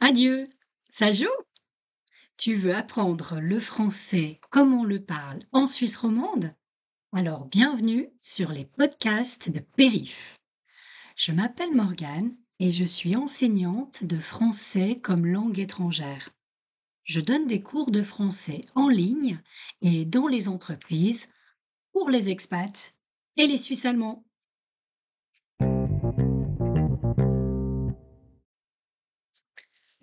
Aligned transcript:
Adieu, 0.00 0.48
ça 0.90 1.12
joue? 1.12 1.26
Tu 2.36 2.56
veux 2.56 2.74
apprendre 2.74 3.38
le 3.40 3.60
français 3.60 4.40
comme 4.50 4.74
on 4.74 4.84
le 4.84 5.00
parle 5.00 5.38
en 5.52 5.68
Suisse 5.68 5.96
romande? 5.96 6.52
Alors 7.12 7.46
bienvenue 7.46 8.10
sur 8.18 8.50
les 8.50 8.64
podcasts 8.64 9.50
de 9.50 9.60
Périph. 9.60 10.40
Je 11.16 11.30
m'appelle 11.30 11.72
Morgane 11.74 12.36
et 12.58 12.72
je 12.72 12.84
suis 12.84 13.14
enseignante 13.14 14.02
de 14.02 14.18
français 14.18 14.98
comme 15.00 15.26
langue 15.26 15.60
étrangère. 15.60 16.30
Je 17.04 17.20
donne 17.20 17.46
des 17.46 17.60
cours 17.60 17.92
de 17.92 18.02
français 18.02 18.64
en 18.74 18.88
ligne 18.88 19.40
et 19.80 20.04
dans 20.04 20.26
les 20.26 20.48
entreprises 20.48 21.28
pour 21.92 22.10
les 22.10 22.30
expats 22.30 22.94
et 23.36 23.46
les 23.46 23.58
Suisses 23.58 23.84
allemands. 23.84 24.24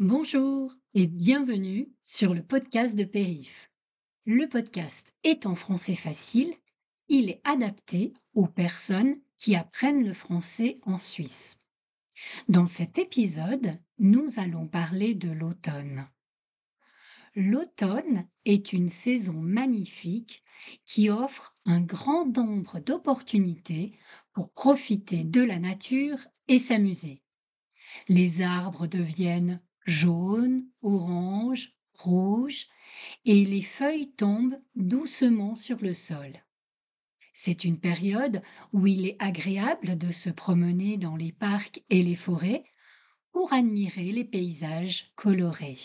Bonjour 0.04 0.74
et 0.96 1.06
bienvenue 1.06 1.88
sur 2.02 2.34
le 2.34 2.42
podcast 2.42 2.96
de 2.96 3.04
Périph. 3.04 3.72
Le 4.26 4.50
podcast 4.50 5.14
est 5.24 5.46
en 5.46 5.54
français 5.54 5.94
facile, 5.94 6.52
il 7.08 7.30
est 7.30 7.40
adapté 7.44 8.12
aux 8.34 8.48
personnes 8.48 9.16
qui 9.38 9.56
apprennent 9.56 10.04
le 10.04 10.16
français 10.16 10.80
en 10.88 10.98
Suisse. 10.98 11.60
Dans 12.48 12.66
cet 12.66 12.98
épisode, 12.98 13.78
nous 14.00 14.40
allons 14.40 14.68
parler 14.68 15.14
de 15.14 15.30
l'automne. 15.30 16.08
L'automne 17.36 18.28
est 18.46 18.74
une 18.74 18.90
saison 18.90 19.40
magnifique 19.40 20.44
qui 20.84 21.12
offre 21.12 21.56
un 21.66 21.80
grand 21.80 22.26
nombre 22.26 22.80
d'opportunités 22.80 23.92
pour 24.34 24.52
profiter 24.52 25.24
de 25.24 25.42
la 25.42 25.60
nature 25.60 26.18
et 26.48 26.58
s'amuser. 26.58 27.22
Les 28.08 28.42
arbres 28.42 28.88
deviennent 28.88 29.62
jaune, 29.86 30.66
orange, 30.82 31.74
rouge, 31.98 32.68
et 33.26 33.46
les 33.46 33.62
feuilles 33.62 34.12
tombent 34.12 34.60
doucement 34.76 35.56
sur 35.56 35.78
le 35.82 35.94
sol. 35.94 36.44
C'est 37.34 37.64
une 37.64 37.80
période 37.80 38.42
où 38.74 38.88
il 38.88 39.06
est 39.08 39.16
agréable 39.20 39.98
de 39.98 40.12
se 40.12 40.30
promener 40.30 40.98
dans 40.98 41.16
les 41.16 41.32
parcs 41.32 41.82
et 41.90 42.04
les 42.04 42.16
forêts 42.16 42.64
pour 43.32 43.54
admirer 43.54 44.12
les 44.12 44.26
paysages 44.26 45.12
colorés. 45.16 45.78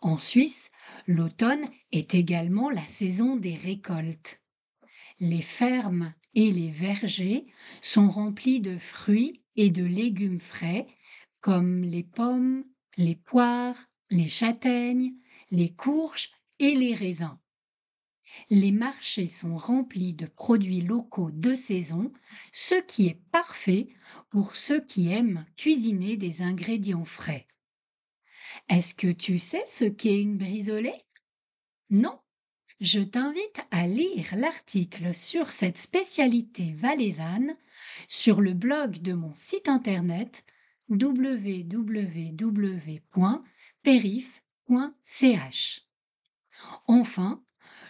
En 0.00 0.18
Suisse, 0.18 0.70
l'automne 1.06 1.68
est 1.90 2.14
également 2.14 2.70
la 2.70 2.86
saison 2.86 3.36
des 3.36 3.56
récoltes. 3.56 4.42
Les 5.18 5.42
fermes 5.42 6.14
et 6.34 6.50
les 6.50 6.70
vergers 6.70 7.46
sont 7.80 8.08
remplis 8.08 8.60
de 8.60 8.78
fruits 8.78 9.42
et 9.56 9.70
de 9.70 9.84
légumes 9.84 10.40
frais 10.40 10.86
comme 11.42 11.82
les 11.82 12.04
pommes, 12.04 12.64
les 12.96 13.16
poires, 13.16 13.90
les 14.10 14.28
châtaignes, 14.28 15.12
les 15.50 15.74
courges 15.74 16.30
et 16.58 16.74
les 16.74 16.94
raisins. 16.94 17.38
Les 18.48 18.72
marchés 18.72 19.26
sont 19.26 19.56
remplis 19.56 20.14
de 20.14 20.26
produits 20.26 20.80
locaux 20.80 21.30
de 21.30 21.54
saison, 21.54 22.12
ce 22.52 22.76
qui 22.86 23.08
est 23.08 23.20
parfait 23.30 23.88
pour 24.30 24.56
ceux 24.56 24.80
qui 24.80 25.12
aiment 25.12 25.44
cuisiner 25.56 26.16
des 26.16 26.40
ingrédients 26.40 27.04
frais. 27.04 27.46
Est-ce 28.68 28.94
que 28.94 29.10
tu 29.10 29.38
sais 29.38 29.64
ce 29.66 29.84
qu'est 29.84 30.22
une 30.22 30.38
brisolée? 30.38 31.04
Non? 31.90 32.18
Je 32.80 33.00
t'invite 33.00 33.60
à 33.70 33.86
lire 33.86 34.34
l'article 34.36 35.14
sur 35.14 35.50
cette 35.50 35.78
spécialité 35.78 36.72
valaisanne 36.72 37.56
sur 38.08 38.40
le 38.40 38.54
blog 38.54 38.98
de 38.98 39.12
mon 39.12 39.34
site 39.34 39.68
internet 39.68 40.44
www.perif.ch. 40.92 42.22
Enfin, 46.86 47.42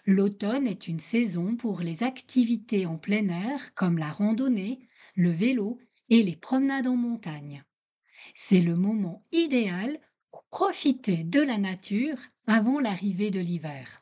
l'automne 0.06 0.66
est 0.66 0.88
une 0.88 1.00
saison 1.00 1.56
pour 1.56 1.80
les 1.80 2.02
activités 2.02 2.86
en 2.86 2.96
plein 2.96 3.28
air 3.28 3.74
comme 3.74 3.98
la 3.98 4.10
randonnée, 4.10 4.88
le 5.14 5.30
vélo 5.30 5.78
et 6.08 6.22
les 6.22 6.36
promenades 6.36 6.86
en 6.86 6.96
montagne. 6.96 7.64
C'est 8.34 8.60
le 8.60 8.76
moment 8.76 9.24
idéal 9.32 10.00
pour 10.30 10.44
profiter 10.44 11.24
de 11.24 11.40
la 11.40 11.58
nature 11.58 12.18
avant 12.46 12.80
l'arrivée 12.80 13.30
de 13.30 13.40
l'hiver. 13.40 14.00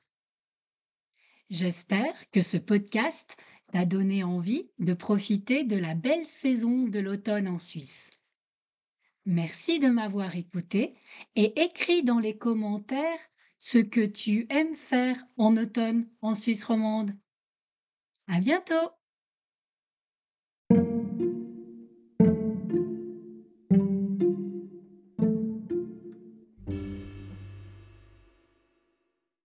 J'espère 1.49 2.31
que 2.31 2.43
ce 2.43 2.59
podcast 2.59 3.37
t'a 3.73 3.85
donné 3.85 4.23
envie 4.23 4.71
de 4.79 4.95
profiter 4.95 5.65
de 5.65 5.77
la 5.77 5.95
belle 5.95 6.27
saison 6.27 6.87
de 6.87 7.01
l'automne 7.01 7.49
en 7.49 7.59
Suisse. 7.59 8.11
Merci 9.31 9.79
de 9.79 9.87
m'avoir 9.87 10.35
écouté 10.35 10.97
et 11.37 11.63
écris 11.63 12.03
dans 12.03 12.19
les 12.19 12.37
commentaires 12.37 13.21
ce 13.59 13.79
que 13.79 14.05
tu 14.05 14.45
aimes 14.51 14.75
faire 14.75 15.23
en 15.37 15.57
automne 15.57 16.09
en 16.21 16.35
Suisse 16.35 16.65
romande. 16.65 17.13
À 18.27 18.41
bientôt! 18.41 19.00